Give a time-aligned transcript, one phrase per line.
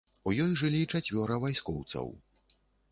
[0.29, 2.13] У ёй жылі чацвёра вайскоўцаў.